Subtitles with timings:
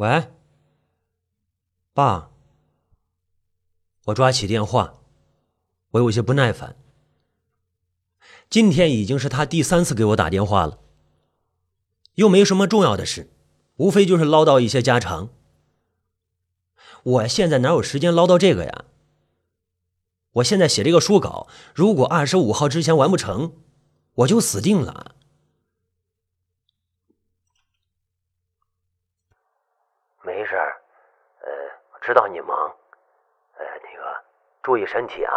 [0.00, 0.32] 喂，
[1.92, 2.30] 爸。
[4.06, 4.94] 我抓起电话，
[5.90, 6.74] 我有些不耐烦。
[8.48, 10.78] 今天已经是他第三次给我打电话了，
[12.14, 13.28] 又没什么重要的事，
[13.76, 15.28] 无非就是唠叨一些家常。
[17.02, 18.86] 我现在哪有时间唠叨这个呀？
[20.32, 23.52] 我现在写这个书稿，如果二十五号之前完不成，
[24.14, 25.16] 我就死定了。
[30.22, 30.82] 没事儿，
[31.40, 31.48] 呃，
[32.10, 32.58] 知道你忙，
[33.56, 34.24] 呃，那个
[34.64, 35.32] 注意身体啊。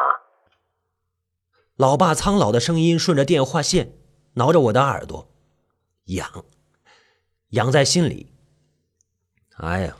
[1.75, 3.93] 老爸苍老的声音顺着电话线
[4.33, 5.29] 挠着我的耳朵，
[6.05, 6.27] 痒，
[7.49, 8.33] 痒在心里。
[9.57, 9.95] 哎呀，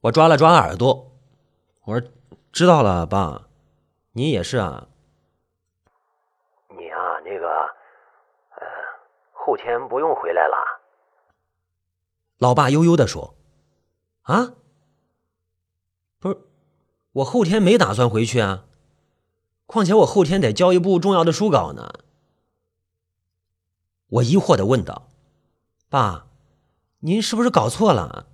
[0.00, 1.12] 我抓了抓耳朵，
[1.84, 2.08] 我说
[2.50, 3.48] ：“知道了，爸，
[4.12, 4.88] 你也是啊。”
[6.74, 7.46] 你啊，那个，
[8.56, 8.66] 呃，
[9.34, 10.56] 后天不用回来了。
[12.38, 13.34] 老爸悠悠的说
[14.24, 14.54] ：“啊，
[16.18, 16.38] 不是，
[17.12, 18.64] 我后天没打算回去啊。
[19.66, 21.92] 况且我后天得交一部重要的书稿呢。”
[24.08, 25.08] 我疑惑的问道
[25.90, 26.26] ：“爸，
[27.00, 28.26] 您是不是搞错了？”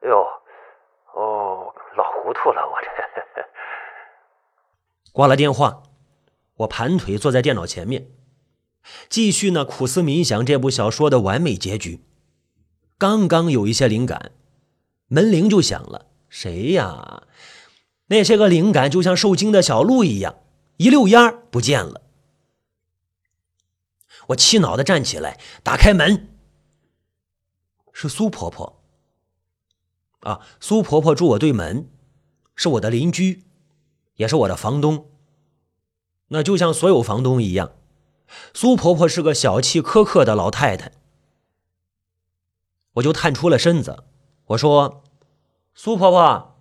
[0.00, 0.16] 哎呦，
[1.14, 2.88] 哦，老糊涂了，我这。
[5.12, 5.82] 挂了电话，
[6.58, 8.12] 我盘腿坐在电脑前面，
[9.08, 12.04] 继续呢苦思冥想这部小说的完美结局。
[12.96, 14.30] 刚刚有一些灵感，
[15.08, 16.06] 门铃就响了。
[16.32, 17.24] 谁呀？
[18.06, 20.36] 那些个灵感就像受惊的小鹿一样，
[20.78, 22.00] 一溜烟儿不见了。
[24.28, 26.30] 我气恼的站起来，打开门。
[27.92, 28.82] 是苏婆婆。
[30.20, 31.90] 啊，苏婆婆住我对门，
[32.56, 33.44] 是我的邻居，
[34.14, 35.10] 也是我的房东。
[36.28, 37.72] 那就像所有房东一样，
[38.54, 40.92] 苏婆婆是个小气苛刻的老太太。
[42.94, 44.04] 我就探出了身子，
[44.46, 45.01] 我说
[45.74, 46.54] ：“苏婆婆，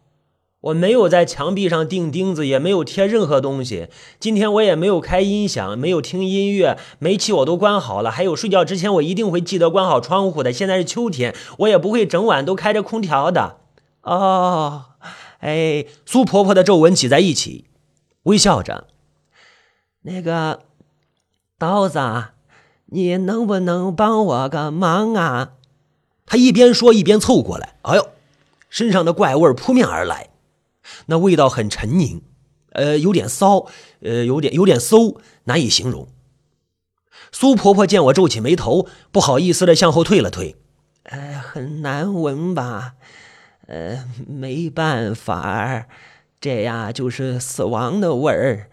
[0.61, 3.89] 我没有在墙壁上钉钉子，也没有贴任何东西。
[4.19, 8.09] 今天我也没有开音响，没有听音乐，煤气我都关好了。
[8.09, 10.53] 还有睡觉之前，我一定会记得关好窗户的。
[10.53, 13.57] 现在是秋天，我也不会整晚都开着空调的。”
[14.01, 14.85] 哦，
[15.39, 17.65] 哎，苏婆婆的皱纹挤在一起，
[18.23, 18.87] 微笑着
[20.03, 20.61] ：“那个
[21.59, 21.99] 刀子，
[22.85, 25.51] 你能不能帮我个忙啊？”
[26.25, 28.07] 他一边说一边凑过来，哎呦，
[28.71, 30.29] 身上的怪味扑面而来，
[31.07, 32.23] 那味道很沉凝，
[32.71, 33.67] 呃，有点骚，
[33.99, 36.07] 呃，有点有点馊，难以形容。
[37.33, 40.55] 苏婆婆见我皱起眉头，不好意思的向后退了退，
[41.03, 42.93] 呃，很难闻吧？
[43.67, 45.87] 呃，没办法，
[46.39, 48.69] 这呀就是死亡的味儿，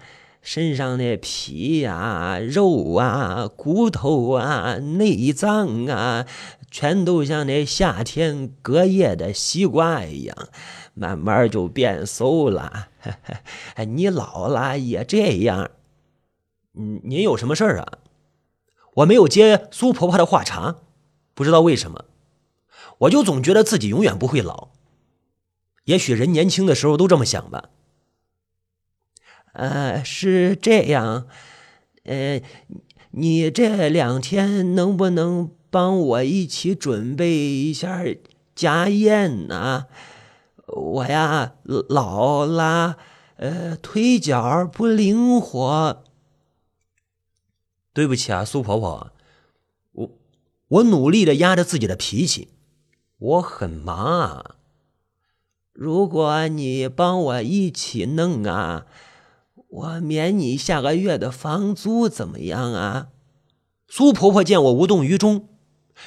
[0.50, 6.24] 身上的皮呀、肉啊、骨头啊、内脏啊。
[6.70, 10.48] 全都像那夏天隔夜的西瓜一样，
[10.94, 12.88] 慢慢就变馊了。
[13.88, 15.70] 你老了也这样。
[16.78, 17.98] 嗯，您有什么事儿啊？
[18.94, 20.76] 我没有接苏婆婆的话茬，
[21.34, 22.06] 不知道为什么，
[23.00, 24.68] 我就总觉得自己永远不会老。
[25.84, 27.68] 也许人年轻的时候都这么想吧。
[29.58, 31.26] 呃，是这样。
[32.04, 32.40] 呃，
[33.10, 35.50] 你这两天能不能？
[35.70, 38.02] 帮我一起准备一下
[38.54, 39.84] 家宴呐！
[40.66, 41.56] 我呀
[41.90, 42.96] 老了，
[43.36, 46.04] 呃，腿脚不灵活。
[47.92, 49.12] 对不起啊，苏婆婆，
[49.92, 50.10] 我
[50.68, 52.48] 我努力的压着自己的脾气，
[53.18, 54.54] 我很忙啊。
[55.74, 58.86] 如果你帮我一起弄啊，
[59.68, 63.08] 我免你下个月的房租，怎么样啊？
[63.86, 65.48] 苏婆婆见我无动于衷。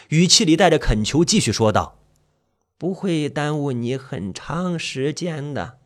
[0.09, 1.99] 语气里带着恳求，继续说道
[2.77, 5.77] ：“不会耽误你很长时间的，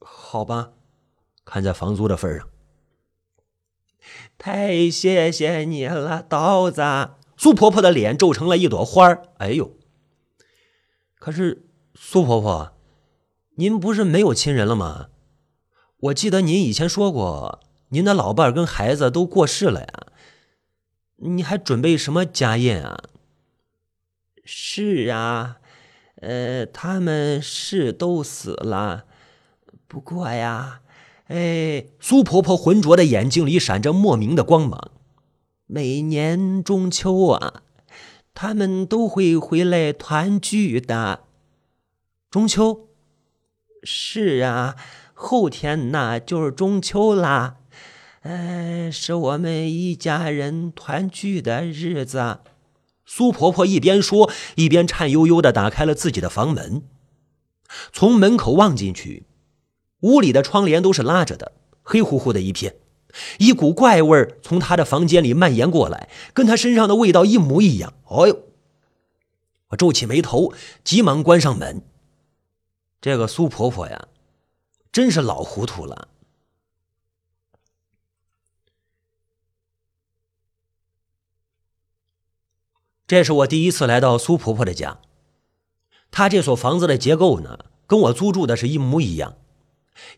[0.00, 0.72] 好吧？
[1.44, 2.48] 看在房租的份上，
[4.36, 6.82] 太谢谢你了，刀子。”
[7.36, 9.76] 苏婆婆的脸皱成了一朵花哎呦！
[11.18, 12.72] 可是苏婆婆，
[13.56, 15.08] 您不是没有亲人了吗？
[16.02, 17.60] 我记得您以前说过，
[17.90, 20.06] 您的老伴儿跟孩子都过世了呀。
[21.18, 23.04] 你还准备什么家宴啊？
[24.44, 25.58] 是啊，
[26.16, 29.04] 呃，他们是都死了。
[29.86, 30.80] 不过呀，
[31.28, 34.90] 哎，苏婆婆浑浊的眼睛里闪着莫名的光芒。
[35.66, 37.62] 每年中秋啊，
[38.34, 41.20] 他们都会回来团聚的。
[42.28, 42.88] 中秋？
[43.84, 44.76] 是啊，
[45.22, 47.58] 后天那就是中秋啦。
[48.22, 52.40] 呃，是我们一家人团聚的日子。
[53.06, 56.82] 苏婆婆一边说，一边颤悠悠的打开了自己的房门。
[57.92, 59.26] 从门口望进去，
[60.00, 61.52] 屋里的窗帘都是拉着的，
[61.82, 62.76] 黑乎乎的一片。
[63.38, 67.94] 一股怪味从她的房间里蔓延过来，跟她身上的味道一模一样。
[68.08, 68.38] 哎呦！
[69.68, 70.52] 我皱起眉头，
[70.84, 71.82] 急忙关上门。
[73.00, 74.06] 这个苏婆婆呀，
[74.92, 76.08] 真是老糊涂了。
[83.06, 85.00] 这是我第一次来到苏婆婆的家。
[86.10, 89.38] 她这所房子的结构呢，跟我租住的是一模一样，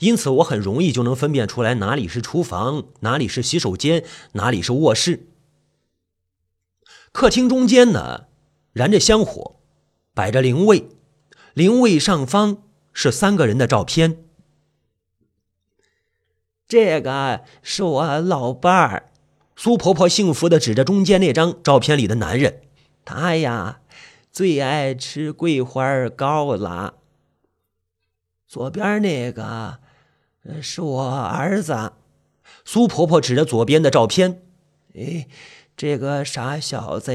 [0.00, 5.28] 因此我很容易就能分辨出来哪里是厨房，哪里是洗手间，哪里是卧室。
[7.12, 8.26] 客厅中间呢，
[8.72, 9.60] 燃着香火，
[10.12, 10.88] 摆着灵位，
[11.52, 14.23] 灵位上方是三个人的照片。
[16.74, 19.08] 这个是我老伴儿，
[19.54, 22.62] 苏婆婆幸福的指着中间那张照片里的男人。
[23.04, 23.78] 他呀，
[24.32, 26.94] 最爱吃桂花糕了。
[28.48, 29.78] 左边那个
[30.60, 31.92] 是我儿子，
[32.64, 34.42] 苏婆婆指着左边的照片。
[34.96, 35.28] 哎，
[35.76, 37.12] 这个傻小子，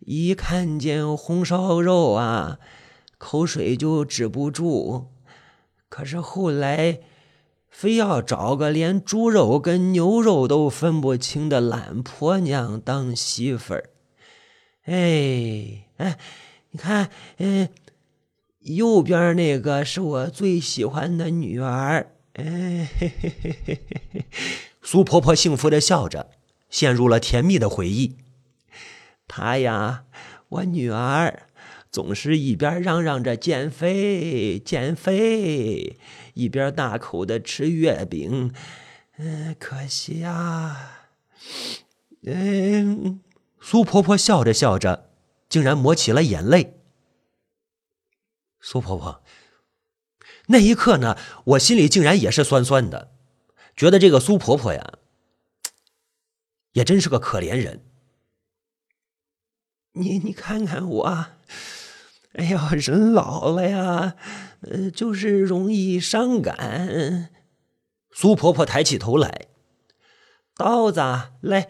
[0.00, 2.58] 一看见红烧肉啊，
[3.16, 5.06] 口水就止不住。
[5.88, 7.00] 可是后来，
[7.70, 13.90] 非要找个连猪肉跟牛肉都分不清的懒婆娘当媳妇儿。
[14.84, 16.18] 哎哎，
[16.70, 17.68] 你看，嗯，
[18.60, 22.12] 右边那个是我最喜欢的女儿。
[22.34, 23.80] 哎，嘿嘿嘿嘿
[24.12, 24.24] 嘿
[24.82, 26.30] 苏婆婆幸福的笑着，
[26.70, 28.16] 陷入了甜蜜的回忆。
[29.26, 30.04] 她呀，
[30.48, 31.42] 我女儿，
[31.90, 35.98] 总是一边嚷嚷着减肥减肥，
[36.38, 38.54] 一边大口的吃月饼。
[39.16, 41.08] 嗯，可惜啊，
[42.22, 43.20] 嗯。
[43.60, 45.10] 苏婆婆笑着笑着，
[45.48, 46.80] 竟然抹起了眼泪。
[48.60, 49.24] 苏婆婆，
[50.46, 53.10] 那一刻呢，我心里竟然也是酸酸的，
[53.76, 54.92] 觉得这个苏婆婆呀，
[56.72, 57.84] 也真是个可怜人。
[59.92, 61.26] 你你看看我，
[62.34, 64.14] 哎呀，人老了呀，
[64.62, 67.30] 呃，就是容易伤感。
[68.12, 69.46] 苏婆婆抬起头来，
[70.56, 71.00] 刀子
[71.40, 71.68] 来，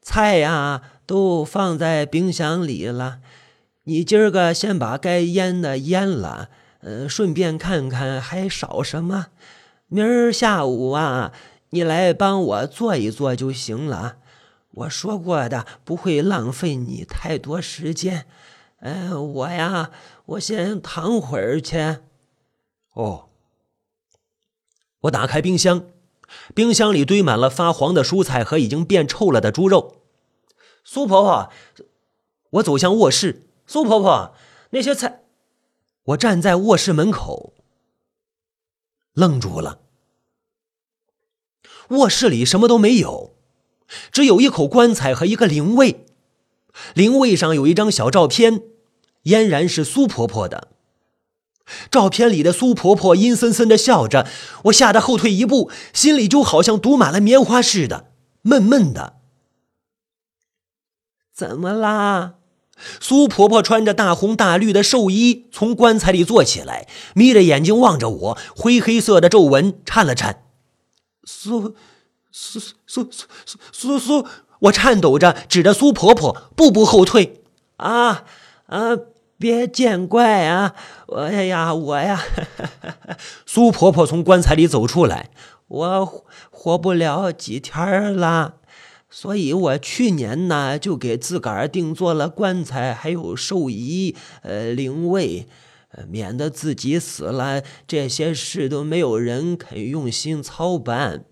[0.00, 0.90] 菜呀。
[1.06, 3.20] 都放在冰箱里了，
[3.82, 6.48] 你今儿个先把该腌的腌了，
[6.80, 9.26] 呃，顺便看看还少什么。
[9.88, 11.30] 明儿下午啊，
[11.68, 14.16] 你来帮我做一做就行了。
[14.70, 18.24] 我说过的，不会浪费你太多时间。
[18.80, 19.90] 嗯，我呀，
[20.24, 21.98] 我先躺会儿去。
[22.94, 23.28] 哦，
[25.00, 25.86] 我打开冰箱，
[26.54, 30.02] 冰箱里堆满了发黄的蔬菜和已经变臭了的猪肉。
[30.84, 31.50] 苏婆婆，
[32.50, 33.48] 我走向卧室。
[33.66, 34.34] 苏婆婆，
[34.70, 35.22] 那些菜……
[36.04, 37.54] 我站在卧室门口，
[39.14, 39.80] 愣住了。
[41.88, 43.34] 卧室里什么都没有，
[44.12, 46.04] 只有一口棺材和一个灵位。
[46.94, 48.62] 灵位上有一张小照片，
[49.24, 50.73] 俨然是苏婆婆的。
[51.90, 54.26] 照片里的苏婆婆阴森森的笑着，
[54.64, 58.12] 我吓得后退一步，心里就好像堵满了棉花似的，
[58.42, 59.14] 闷闷的。
[61.34, 62.34] 怎么啦？
[63.00, 70.44] 苏婆婆穿着大红大绿的寿衣，从棺材里坐起来，眯着眼睛望着我，灰黑色的皱纹颤了颤。
[71.24, 71.74] 苏
[72.30, 73.10] 苏苏苏
[73.46, 74.26] 苏苏苏，
[74.60, 77.42] 我颤抖着指着苏婆婆，步步后退。
[77.76, 78.24] 啊
[78.66, 78.96] 啊！
[79.38, 80.74] 别见怪啊！
[81.08, 82.22] 我呀，我呀。
[83.44, 85.30] 苏婆婆从棺材里走出来，
[85.68, 88.56] 我活不了几天了。
[89.10, 95.46] 所以我去年呢，就给自个儿定做了棺材，还有寿衣，呃，灵位，
[96.08, 101.24] 免得自己死了，这些事都没有人肯用心操办。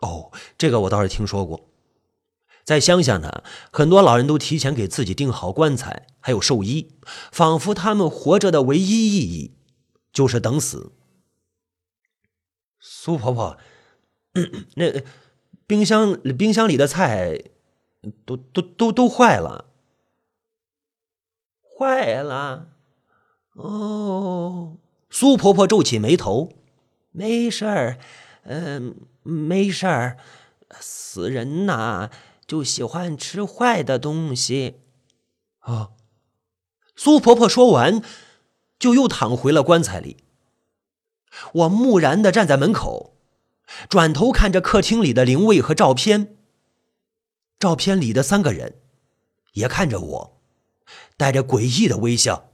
[0.00, 1.60] 哦，这个我倒是听说过，
[2.64, 6.92] 在乡下呢，很多老人都提前给自己订好棺材，还有寿衣，
[7.30, 9.54] 仿佛他们活着的唯一意义
[10.12, 10.92] 就是等死。
[12.78, 13.58] 苏婆婆，
[14.76, 15.02] 那。
[15.64, 17.44] 冰箱冰箱里的菜
[18.26, 19.66] 都都都都坏了，
[21.62, 22.66] 坏了。
[23.54, 24.76] 哦，
[25.08, 26.52] 苏婆婆皱起眉头，
[27.12, 27.98] 没事儿，
[28.42, 30.18] 嗯，没事儿。
[30.78, 32.10] 死人呐，
[32.52, 34.82] 就喜欢吃坏的东西。
[35.60, 35.92] 啊，
[36.94, 38.02] 苏婆婆说完，
[38.78, 40.18] 就又躺回了棺材里。
[41.54, 43.16] 我木然的站在门口。
[43.88, 46.36] 转头看着客厅里的灵位和照片，
[47.58, 48.82] 照片里的三个人
[49.54, 50.42] 也看着我。
[51.16, 52.50] 带着诡异的微笑。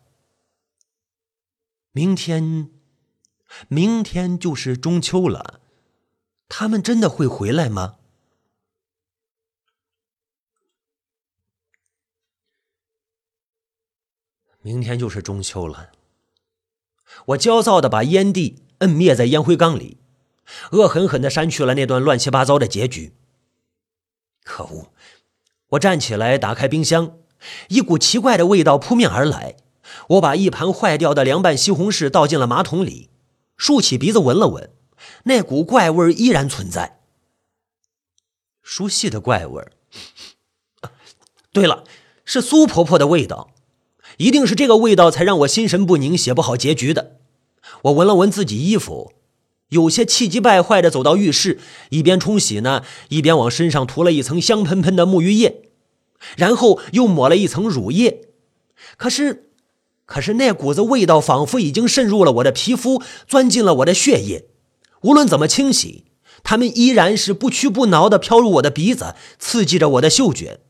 [1.90, 2.70] 明天，
[3.66, 5.60] 明天就是中秋了，
[6.48, 7.97] 他们真的会回来吗？
[14.62, 15.90] 明天就是中秋了，
[17.26, 19.98] 我焦躁的把烟蒂摁灭在烟灰缸里，
[20.72, 23.14] 恶狠狠的删去了那段乱七八糟的结局。
[24.42, 24.92] 可恶！
[25.68, 27.18] 我站起来，打开冰箱，
[27.68, 29.56] 一股奇怪的味道扑面而来。
[30.08, 33.10] 我把一盘坏掉的凉拌西红柿倒进了马桶里，
[33.56, 34.70] 竖起鼻子闻了闻，
[35.24, 37.00] 那股怪味依然存在。
[38.62, 39.72] 熟悉的怪味儿。
[41.52, 41.84] 对了，
[42.24, 43.50] 是苏婆婆的味道，
[44.18, 47.16] 一定是这个味道才让我心神不宁，写不好结局的。
[47.82, 49.12] 我闻了闻自己衣服，
[49.70, 51.58] 有些气急败坏的走到浴室，
[51.90, 55.62] 一边冲洗呢，一边往身上涂了一层香喷喷的沐浴液，
[56.36, 58.28] 然后又抹了一层乳液。
[58.96, 59.46] 可是。
[60.10, 64.46] 可是那股子味道仿佛已经渗入了我的皮肤，钻进了我的血液。
[65.02, 66.06] 无论怎么清洗，
[66.42, 70.60] 它们依然是不屈不挠的飘入我的鼻子，刺激着我的嗅觉。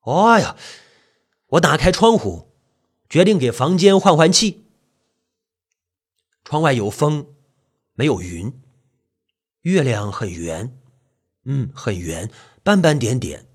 [0.00, 0.56] 哎呀！
[1.48, 2.52] 我打开窗户，
[3.08, 4.64] 决定给房间换换气。
[6.44, 7.26] 窗外有风，
[7.94, 8.52] 没有云，
[9.62, 10.78] 月亮很圆，
[11.44, 12.30] 嗯，很圆，
[12.62, 13.46] 斑斑点点。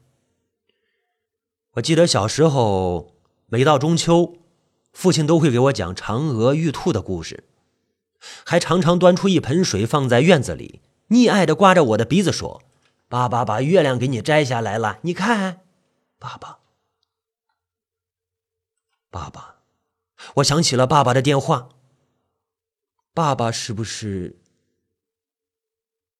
[1.73, 3.15] 我记得小时候，
[3.47, 4.37] 每到中秋。
[4.91, 7.45] 父亲都会给我讲嫦娥玉兔的故事，
[8.45, 12.61] 还常常端出一盆水放在院子里，溺爱的刮着我的鼻子说
[13.09, 15.61] ：“爸爸把月亮给你摘下来了，你看，
[16.19, 16.59] 爸爸，
[19.13, 19.61] 爸爸。”
[20.37, 21.69] 我想起了爸爸的电话。
[23.13, 24.41] 爸爸是不是，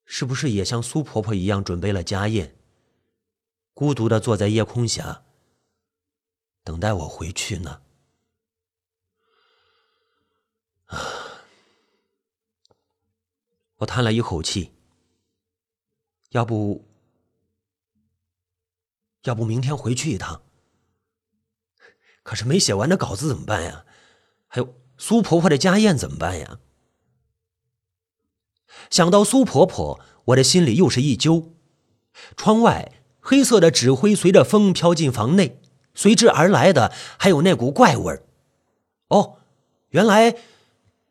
[0.06, 2.56] 是不是也像苏婆婆一样准备了家宴，
[3.74, 5.24] 孤独的坐在夜空下，
[6.64, 7.82] 等待我回去呢？
[13.78, 14.72] 我叹了一口气，
[16.30, 16.88] 要不，
[19.24, 20.44] 要不明天回去一趟。
[22.24, 23.86] 可是没写完的稿子怎么办呀？
[24.48, 26.60] 还有苏婆婆的家宴怎么办呀？
[28.90, 31.54] 想到苏婆婆，我的心里又是一揪。
[32.36, 35.60] 窗外黑色的纸灰随着风飘进房内，
[35.94, 38.24] 随之而来的还有那股怪味儿。
[39.10, 39.38] 哦，
[39.90, 40.36] 原来，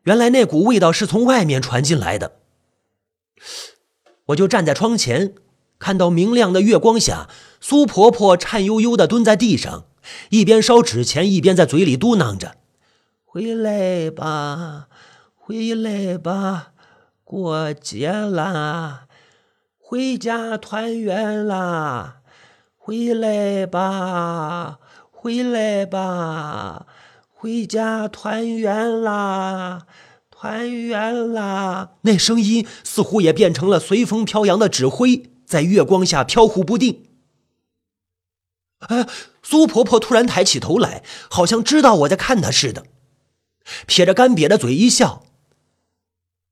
[0.03, 2.39] 原来那股味道是从外面传进来的。
[4.27, 5.35] 我就站在窗前，
[5.77, 7.29] 看到明亮的月光下，
[7.59, 9.85] 苏婆婆颤悠悠的蹲在地上，
[10.29, 12.55] 一边烧纸钱，一边在嘴里嘟囔着
[13.25, 14.87] ：“回来吧，
[15.35, 16.73] 回来吧，
[17.23, 19.07] 过节啦，
[19.77, 22.21] 回家团圆啦，
[22.77, 24.79] 回来吧，
[25.11, 26.85] 回来吧，
[27.33, 29.87] 回家团圆啦。”
[30.29, 31.91] 团圆啦！
[32.01, 37.03] 那声音似乎也变成了随风飘扬的纸灰，在月光下飘忽不定。
[38.89, 39.07] 哎，
[39.41, 42.85] 苏婆婆突然抬起头来，好像知道我在看她似的，
[43.85, 45.23] 撇着干瘪的嘴一笑：“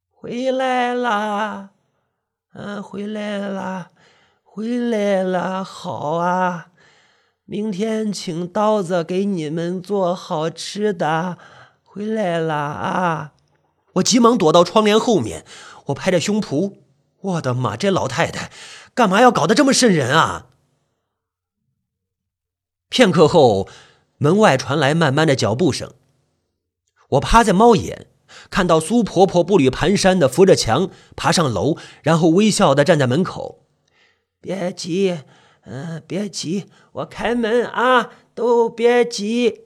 [0.10, 1.72] 回来啦，
[2.54, 3.90] 嗯，回来啦，
[4.44, 6.68] 回来了，好啊！
[7.46, 11.38] 明天请刀子给你们做好吃的。
[11.84, 13.34] 回来了啊！”
[13.96, 15.44] 我急忙躲到窗帘后面，
[15.88, 16.76] 我拍着胸脯，
[17.20, 17.76] 我的妈！
[17.76, 18.50] 这老太太
[18.94, 20.48] 干嘛要搞得这么瘆人啊？
[22.92, 23.70] 片刻后，
[24.18, 25.94] 门外传来慢慢的脚步声。
[27.12, 28.08] 我趴在猫眼，
[28.50, 33.66] 看到苏婆婆步履蹒跚的扶着墙爬上楼，然后微笑的站在门口。
[34.42, 35.20] 别急，
[35.64, 39.62] 嗯，别急，我开门啊，都别急。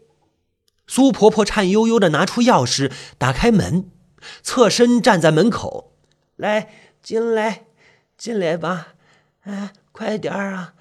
[0.85, 3.89] 苏婆婆颤悠悠的拿出钥匙，打开门。
[4.43, 5.93] 侧身站在门口，
[6.35, 6.69] 来
[7.01, 7.65] 进来，
[8.17, 8.89] 进来吧，
[9.41, 10.73] 哎，快点儿啊，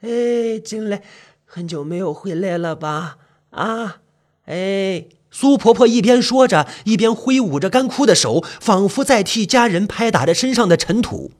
[0.00, 1.02] 哎，进来，
[1.50, 3.16] 很久没有回来了吧？
[3.50, 4.02] 啊，
[4.44, 11.32] 哎，苏婆婆一边说着，一边挥舞着干枯的手，仿佛在替家人拍打着身上的尘土。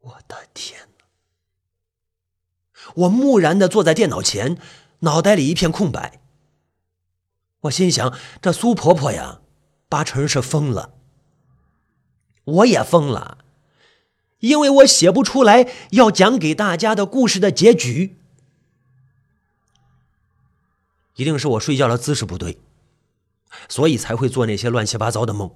[0.00, 1.04] 我的天哪！
[2.96, 4.58] 我木然的坐在电脑前，
[5.00, 6.20] 脑袋里一片空白。
[7.60, 9.40] 我心想：这苏婆婆呀。
[9.88, 10.94] 八成是疯了，
[12.42, 13.38] 我也疯了，
[14.40, 18.16] 因为我写不出来要讲给大家的故事的结局，
[21.16, 22.58] 一定是我睡觉的姿势不对，
[23.68, 25.54] 所以才会做那些乱七八糟的梦。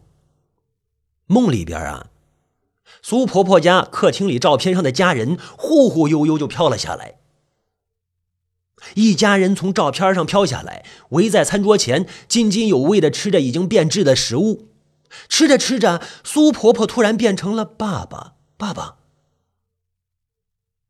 [1.26, 2.08] 梦里边啊，
[3.00, 7.20] 苏婆婆家客厅里照片上的家人忽忽悠悠就飘了下来，
[8.94, 14.68] 一家人从照片上飘下来，围在餐桌前，津津有味的吃着已经变质的食物。
[15.28, 18.98] 吃着吃着，苏婆婆突然变成了爸爸，爸爸，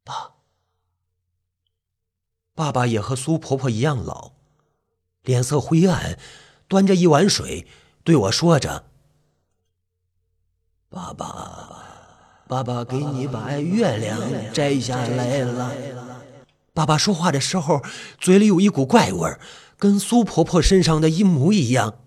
[0.04, 0.34] 爸，
[2.54, 4.32] 爸爸也和苏婆婆一样老，
[5.30, 6.18] 脸色灰暗，
[6.66, 7.64] 端着一碗水
[8.02, 8.86] 对我说着
[10.90, 11.84] ：“爸爸，
[12.48, 14.18] 爸爸，给你把月亮
[14.52, 15.72] 摘下来了。”
[16.74, 17.80] 爸爸说话的时候，
[18.18, 19.38] 嘴里有一股怪味，
[19.78, 22.00] 跟苏婆婆身上的一模一样。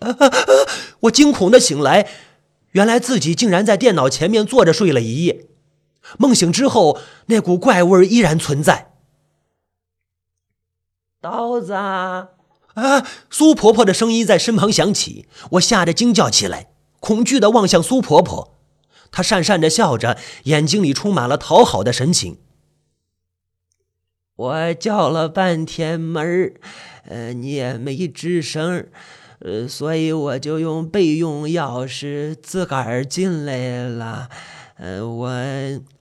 [1.08, 2.06] 我惊恐的醒来，
[2.72, 5.46] 原来自己竟然在电脑前面坐着睡了一夜。
[6.18, 8.92] 梦醒之后，那股怪味依然存在。
[11.18, 11.72] 刀子
[12.74, 13.06] 啊！
[13.30, 18.58] 苏婆婆的声音在身旁响起，我吓得惊叫起来，恐惧的望向苏婆婆。
[19.10, 22.38] 她讪讪的笑着，眼睛里充满了讨好的神情。
[24.36, 26.54] 我叫了半天门儿，
[27.04, 28.88] 呃，你也没吱声。
[29.40, 34.30] 呃，所以我就用备用钥匙自个儿进来了。
[34.76, 35.30] 呃，我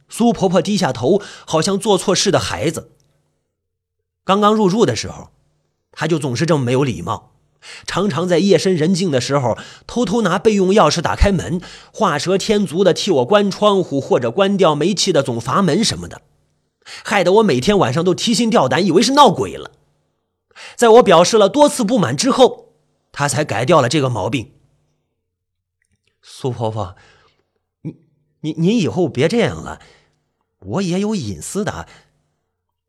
[0.07, 2.91] 苏婆婆低下头，好像做错事的孩子。
[4.23, 5.29] 刚刚入住的时候，
[5.91, 7.33] 他就总是这么没有礼貌，
[7.85, 11.61] 常常在夜深人静的时候偷偷拿备用钥匙打开门，
[11.93, 16.21] 画蛇添足的替我关窗户或者关掉煤气的总阀门什么的，
[17.03, 19.71] 害得我每天晚上都提心吊胆，以为是闹鬼了。
[20.75, 22.69] 在我表示了多次不满之后。
[23.13, 24.53] 他才改掉了这个毛病。
[26.21, 26.95] 苏婆婆，
[27.81, 27.97] 你、
[28.39, 29.81] 你、您以后别这样了，
[30.59, 31.87] 我也有隐私的。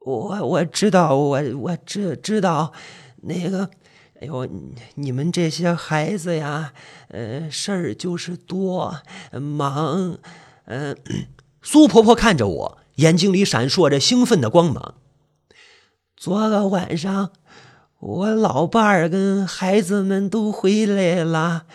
[0.04, 2.72] 我我知道，我我知知道，
[3.22, 3.70] 那个，
[4.20, 4.48] 哎呦，
[4.94, 6.72] 你们这些孩子呀，
[7.08, 8.96] 呃，事儿就是多，
[9.32, 10.18] 忙。
[10.66, 10.96] 嗯，
[11.60, 14.94] 苏婆婆看着我，眼睛里闪烁着兴奋的光芒。
[16.16, 17.32] 昨个晚上。
[18.02, 21.66] 我老伴儿跟孩子们都回来了，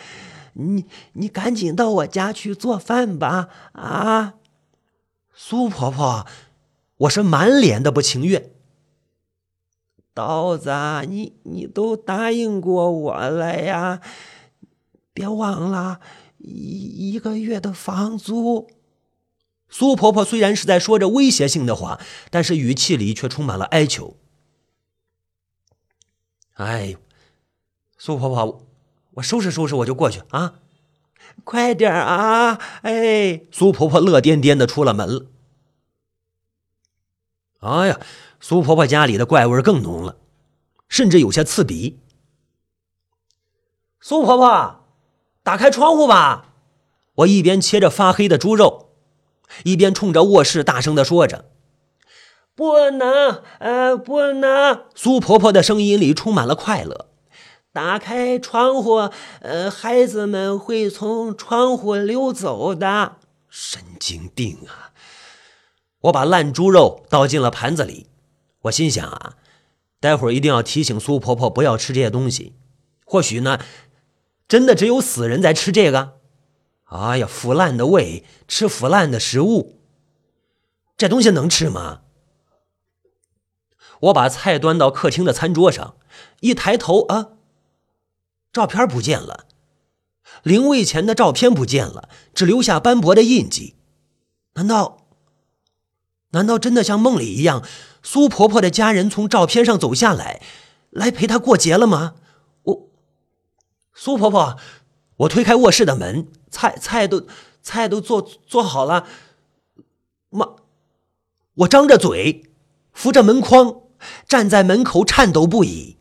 [0.52, 3.48] 你你赶紧到我家去做饭吧！
[3.72, 4.34] 啊，
[5.34, 6.26] 苏婆婆，
[6.98, 8.50] 我是满脸的不情愿。
[10.12, 10.70] 刀子，
[11.08, 14.00] 你你都答应过我了呀，
[15.12, 16.00] 别忘了
[16.38, 18.68] 一一个月的房租。
[19.68, 24.16] 苏婆婆虽然是在说着威胁性的话，但是语气里却充满了哀求。
[26.54, 26.96] 哎，
[27.96, 28.66] 苏婆婆，
[29.12, 30.60] 我收拾收拾我就过去啊！
[31.44, 32.58] 快点啊！
[32.82, 35.26] 哎，苏婆婆乐颠颠的出了门了。
[37.60, 38.00] 哎呀，
[38.40, 40.16] 苏婆婆家里的怪味更浓了，
[40.88, 41.98] 甚至有些刺鼻。
[44.00, 44.84] 苏婆婆，
[45.42, 46.54] 打开窗户吧！
[47.16, 48.90] 我一边切着发黑的猪肉，
[49.64, 51.46] 一边冲着卧室大声的说着。
[52.54, 54.84] 不能，呃，不能！
[54.94, 57.08] 苏婆婆的声音里充满了快乐。
[57.72, 63.16] 打开窗户，呃，孩子们会从窗户溜走的。
[63.48, 64.87] 神经病啊！
[66.02, 68.06] 我把烂猪肉倒进了盘子里。
[68.62, 69.36] 我心想啊，
[70.00, 72.54] 待会儿一定要提醒苏婆婆不要吃这些东西。
[73.04, 73.60] 或许呢，
[74.46, 76.18] 真的只有死人在吃这个。
[76.84, 79.78] 哎呀，腐烂的胃，吃腐烂的食物，
[80.96, 82.02] 这东西能吃吗？
[84.00, 85.96] 我把菜端到客厅的餐桌上，
[86.40, 87.32] 一抬头啊，
[88.52, 89.46] 照片不见了，
[90.42, 93.74] 灵位前的照片不见了，只留下斑驳的印记。
[94.54, 94.97] 难道，
[96.30, 97.62] 难道真的像梦里一样，
[98.02, 100.40] 苏婆婆的家人从照片上走下来，
[100.90, 102.14] 来陪她过节了吗？
[102.62, 102.88] 我，
[103.94, 104.56] 苏婆婆，
[105.18, 107.26] 我推开卧室的门，菜菜都
[107.62, 109.06] 菜都做做好了。
[110.30, 110.56] 妈，
[111.54, 112.50] 我张着嘴，
[112.92, 113.82] 扶着门框。
[114.28, 115.96] 站在门口颤抖不已。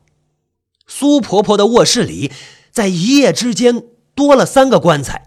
[0.86, 2.32] 苏婆婆的卧室里，
[2.70, 5.27] 在一夜之间多了三个棺材。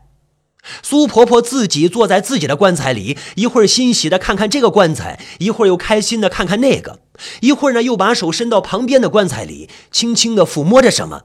[0.82, 7.00] 苏婆婆自己坐在自己的棺材里，一会儿欣喜的看看这个棺材，一会儿又开心的看看那个，
[7.40, 11.24] 一会儿呢又把手伸到旁边的棺材里，轻轻的抚摸着什么。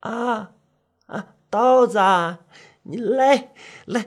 [0.00, 0.50] 啊
[1.06, 1.98] 啊，刀子，
[2.84, 3.52] 你来
[3.84, 4.06] 来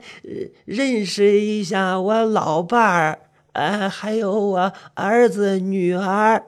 [0.64, 3.20] 认识一下我老伴儿。
[3.52, 6.46] 呃，还有我儿子女儿，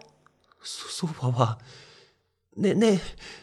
[0.62, 1.58] 苏苏婆婆，
[2.56, 2.98] 那那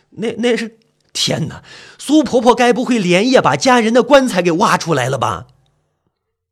[0.09, 0.79] 那那是
[1.23, 1.61] 天哪！
[1.99, 5.45] 苏婆婆该不会连夜把家人的棺材给挖出来了吧？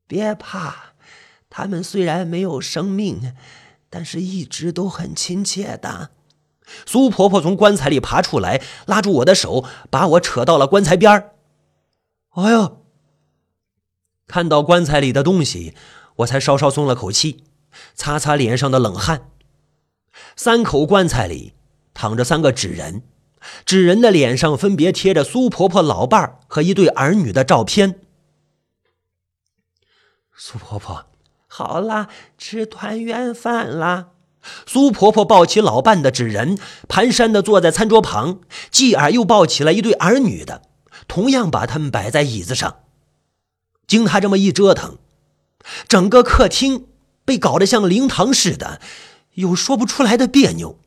[0.06, 0.94] 别怕，
[1.50, 3.34] 他们虽然没有生命，
[3.90, 6.12] 但是一直都很亲切的。
[6.86, 11.32] 苏婆婆从棺材里爬出来，拉住我的手，把我扯到了棺材边。
[12.36, 12.86] 哎呦，
[14.28, 15.74] 看到棺材里的东西。
[16.18, 17.44] 我才稍稍松了口气，
[17.96, 19.32] 擦擦脸上的冷汗。
[20.36, 21.54] 三口棺材里
[21.96, 23.02] 躺着三个纸人，
[23.65, 27.99] 纸人的脸上分别贴着苏婆婆老伴儿和一对儿女的照片。
[30.36, 31.06] 苏婆婆，
[31.47, 34.10] 好啦，吃团圆饭啦！
[34.65, 38.39] 苏婆婆抱起老伴的纸人，蹒跚的坐在餐桌旁，
[38.71, 40.62] 继而又抱起了一对儿女的，
[41.10, 42.84] 同样把他们摆在椅子上。
[43.86, 44.97] 经她这么一折腾，
[45.89, 46.88] 整个客厅
[47.25, 48.80] 被搞得像灵堂似的，
[49.34, 50.80] 有说不出来的别扭。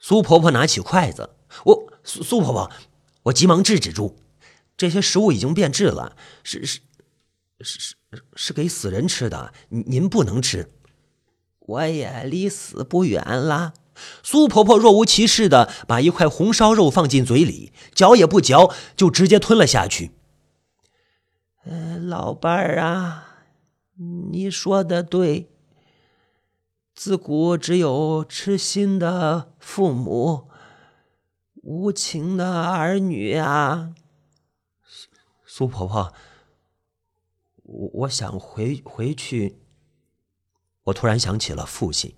[0.00, 1.30] 苏婆婆拿起筷子，
[1.64, 2.70] 我苏苏婆婆，
[3.24, 4.16] 我急忙制止住。
[4.76, 6.80] 这些食物已经变质了，是是
[7.60, 7.94] 是是
[8.34, 10.70] 是给死人吃的，您不能吃。
[11.58, 13.74] 我也离死不远了。
[14.22, 20.12] 苏婆婆若无其事的把一块红烧肉放进嘴里，嚼也不嚼，就直接吞了下去。
[21.66, 23.34] 呃，老伴儿啊，
[24.32, 25.49] 你说的对。
[27.02, 30.50] 自古只有痴心的父母，
[31.62, 33.94] 无情的儿女啊。
[35.46, 36.12] 苏婆婆，
[37.62, 39.62] 我我想回回去。
[40.82, 42.14] 我突然想起了父亲。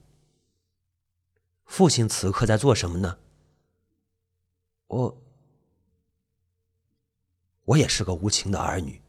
[1.65, 3.19] 父亲此刻在做什么呢？
[4.89, 5.23] 我
[7.67, 9.01] 我也是个无情的儿女。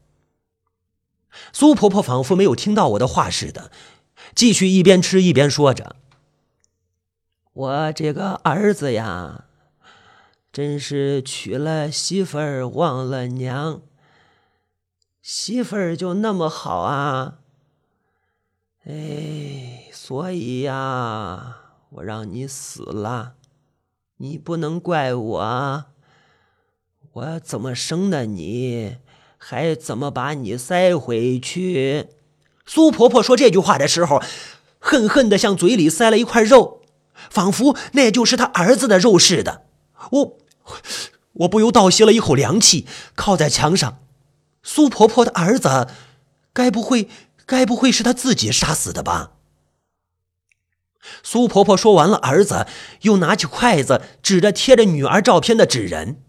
[1.52, 3.72] 苏婆婆仿佛没有听到我的话似的，
[4.34, 5.96] 继续一边吃一边说着
[7.52, 9.44] ：“我这个儿子呀，
[10.52, 13.82] 真是娶了媳妇儿忘了娘。”
[15.22, 17.38] 媳妇儿就那么好啊？
[18.84, 21.56] 哎，所以呀，
[21.90, 23.36] 我让你死了，
[24.18, 25.84] 你不能怪我。
[27.12, 28.96] 我怎么生的你，
[29.38, 32.08] 还怎么把你塞回去？
[32.66, 34.22] 苏婆婆说这句话的时候，
[34.78, 36.82] 恨恨的向嘴里塞了一块肉，
[37.30, 39.66] 仿佛那就是她儿子的肉似的。
[40.10, 40.38] 我，
[41.32, 43.98] 我不由倒吸了一口凉气，靠在墙上。
[44.62, 45.88] 苏婆婆的儿子，
[46.52, 47.08] 该不会，
[47.44, 49.32] 该不会是她自己杀死的吧？
[51.22, 52.66] 苏婆婆说完了儿子，
[53.02, 56.22] 又拿起筷子指着贴着女儿照片的纸人：“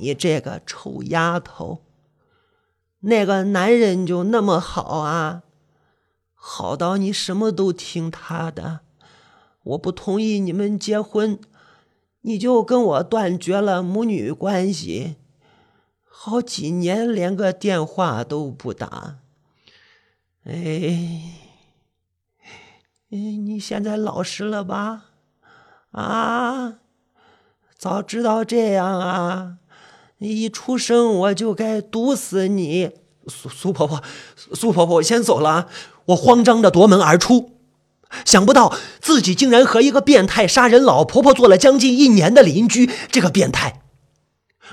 [0.00, 1.82] 你这个臭丫头，
[3.02, 5.42] 那个男人就那么好啊？
[6.34, 8.80] 好到你什么都听他的？
[9.62, 11.38] 我不同意你们结婚，
[12.22, 15.16] 你就跟我断绝了母女关系。”
[16.14, 19.16] 好几年连个电话都不打，
[20.44, 21.32] 哎，
[23.08, 25.06] 你现在老实了吧？
[25.90, 26.78] 啊，
[27.76, 29.58] 早知道这样啊，
[30.28, 32.90] 一出生我就该毒死你！
[33.28, 34.02] 苏苏婆婆，
[34.54, 35.66] 苏婆婆，我先走了啊。
[36.06, 37.52] 我慌张的夺门而出，
[38.24, 42.90] 想不到自己竟然和一个变态杀人老婆婆做了将近一年的邻居。
[43.10, 43.82] 这个变态！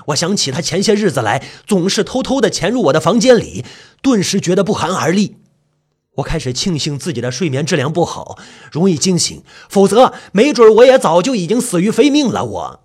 [0.06, 3.64] 我想起他前些日子来总是偷偷的潜入我的房间里，
[4.02, 5.36] 顿时觉得不寒而栗。
[6.16, 8.36] 我开始庆幸自己的睡眠质量不好，
[8.72, 12.44] 容易惊醒，否则没准我也早就已经死于非命了。
[12.44, 12.80] 我，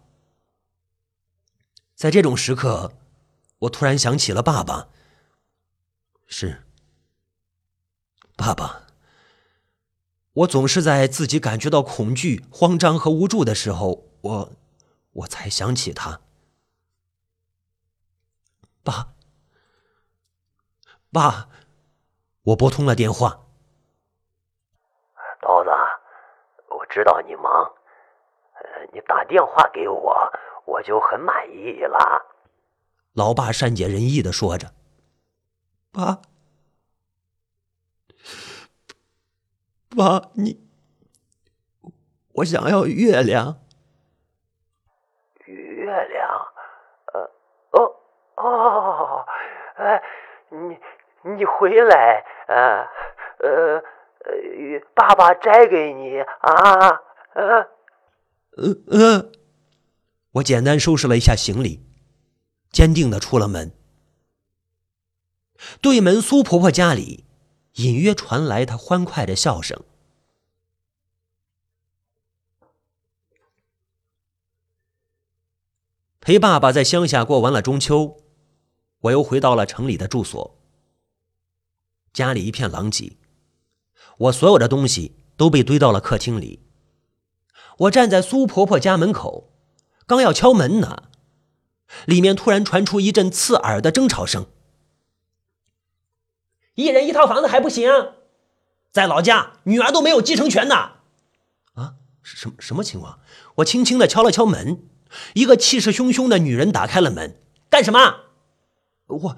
[1.95, 2.91] 在这种时刻，
[3.59, 4.89] 我突然想起了爸爸。
[6.27, 6.63] 是，
[8.35, 8.81] 爸爸。
[10.33, 14.51] 我总是在自己感觉到恐惧、慌张和无助的时候，我，
[15.13, 16.19] 我才想起他。
[18.83, 19.13] 爸，
[21.13, 21.47] 爸，
[22.43, 23.45] 我拨通了电话。
[25.41, 25.69] 刀子，
[26.67, 27.51] 我知道你忙，
[28.55, 30.13] 呃，你打电话给我，
[30.65, 32.25] 我就很满意了。
[33.13, 34.73] 老爸善解人意的说着
[35.93, 36.21] ：“爸，
[39.95, 40.59] 爸，你，
[42.33, 43.59] 我想要月亮。”
[45.45, 46.47] 月亮，
[47.13, 47.31] 呃
[48.35, 49.25] 哦，
[49.75, 50.03] 哎，
[50.49, 50.77] 你
[51.35, 52.85] 你回来，呃
[53.39, 53.77] 呃
[54.25, 57.01] 呃，爸爸摘给你啊，
[57.33, 57.69] 呃
[58.57, 59.31] 呃呃，
[60.35, 61.81] 我简单收拾了一下行李，
[62.71, 63.71] 坚定的出了门。
[65.81, 67.23] 对门苏婆婆家里，
[67.75, 69.81] 隐约传来她欢快的笑声。
[76.19, 78.17] 陪爸爸在乡下过完了中秋。
[79.01, 80.59] 我又回到了城里的住所。
[82.11, 83.17] 家里一片狼藉，
[84.17, 86.65] 我所有的东西都被堆到了客厅里。
[87.77, 89.54] 我站在苏婆婆家门口，
[90.07, 91.03] 刚要敲门呢，
[92.05, 94.45] 里面突然传出一阵刺耳的争吵声。
[96.75, 97.89] 一人一套房子还不行？
[98.91, 100.75] 在老家，女儿都没有继承权呢。
[101.73, 103.19] 啊，什什么情况？
[103.55, 104.83] 我轻轻的敲了敲门，
[105.33, 107.39] 一个气势汹汹的女人打开了门。
[107.69, 108.21] 干什么？
[109.07, 109.37] 我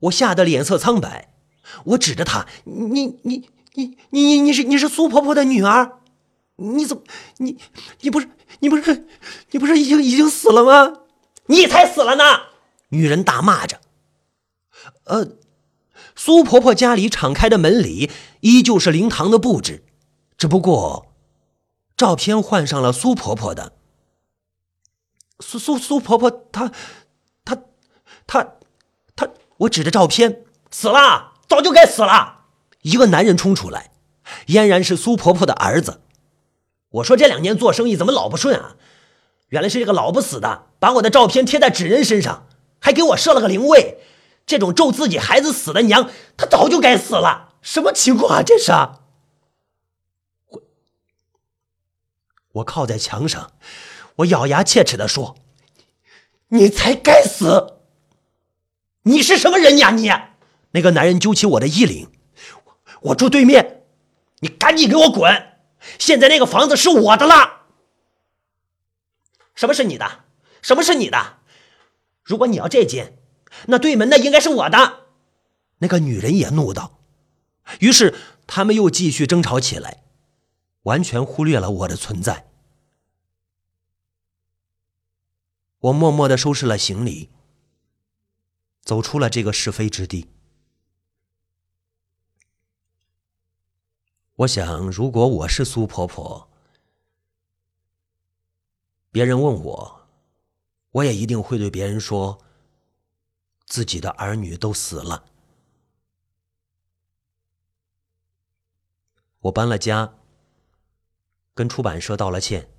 [0.00, 1.34] 我吓得脸色苍白。
[1.84, 6.00] 我指着她：“你你你你你你是你是苏婆婆的女儿？
[6.56, 7.02] 你怎么
[7.38, 7.58] 你
[8.00, 8.28] 你不是
[8.60, 9.06] 你不是
[9.50, 11.00] 你不是已经已经死了吗？
[11.46, 12.24] 你才死了呢！”
[12.90, 13.80] 女人大骂着。
[15.04, 15.36] 呃，
[16.14, 19.84] 苏婆婆家里敞开的门里依旧是灵堂的布置，
[20.36, 21.14] 只不过
[21.96, 23.72] 照片换上了苏婆婆的。
[25.40, 26.72] 苏苏苏婆婆，她。
[27.44, 27.56] 她
[28.26, 28.56] 她
[29.14, 32.46] 她，我指着照片，死了，早就该死了。
[32.82, 33.92] 一个男人冲出来，
[34.46, 36.00] 俨然是苏婆婆的儿子。
[36.90, 38.76] 我说这两年做生意怎么老不顺啊？
[39.50, 42.48] 原来是这个老不死的把我的照片贴在纸人身上，
[42.80, 43.98] 还给我设了个灵位。
[44.44, 47.54] 这种咒自己孩子死的娘，她早就该死了。
[47.62, 48.42] 什么情况啊？
[48.44, 48.72] 这是？
[50.48, 50.62] 我，
[52.52, 53.52] 我靠在墙上，
[54.16, 55.36] 我咬牙切齿的说
[56.50, 57.78] ：“你才该死！”
[59.02, 59.90] 你是什么人呀？
[59.90, 60.10] 你
[60.72, 62.10] 那个男人揪起我的衣领，
[63.02, 63.84] 我住对面，
[64.40, 65.55] 你赶紧给我滚！
[65.98, 67.66] 现在那个房子是我的了。
[69.54, 70.24] 什么是你的？
[70.62, 71.38] 什么是你的？
[72.22, 73.18] 如果你要这间，
[73.66, 75.06] 那对门的应该是我的。
[75.78, 77.00] 那个女人也怒道。
[77.80, 78.14] 于是
[78.46, 80.04] 他们又继续争吵起来，
[80.82, 82.48] 完全忽略了我的存在。
[85.78, 87.30] 我默默的收拾了行李。
[88.82, 90.28] 走出了这个是非之地。
[94.36, 96.50] 我想，如果我是苏婆婆，
[99.10, 100.06] 别人问我，
[100.90, 102.44] 我也一定会对别人说，
[103.64, 105.24] 自己的儿女都死了。
[109.40, 110.18] 我搬了家，
[111.54, 112.70] 跟出版社道了歉，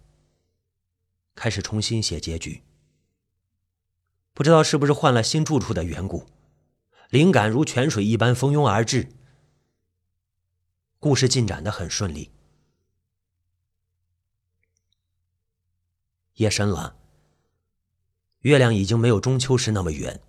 [1.34, 2.62] 开始重新写结局。
[4.36, 6.28] 不知道是不是换了新住处的缘故，
[7.10, 9.10] 灵感如泉水一般蜂拥而至，
[11.00, 12.32] 故事进展的很顺利。
[16.34, 16.98] 夜深了，
[18.40, 20.22] 月亮已经没有中秋时那么圆，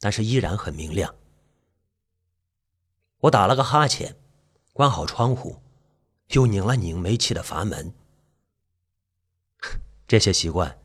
[0.00, 1.14] 但是依然很明亮。
[3.18, 4.16] 我打了个哈欠，
[4.72, 5.62] 关好窗户，
[6.28, 7.94] 又拧了拧煤气的阀门。
[10.08, 10.78] 这些习惯。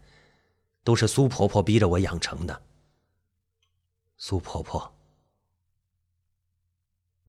[0.85, 2.61] 都是苏婆婆逼着我养成的。
[4.17, 4.92] 苏婆婆。